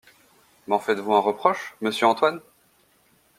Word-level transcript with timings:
M’en 0.65 0.79
faites-vous 0.79 1.13
un 1.13 1.19
reproche, 1.19 1.75
monsieur 1.79 2.07
Antoine? 2.07 2.39